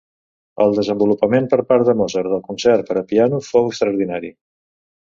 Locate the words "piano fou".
3.13-3.71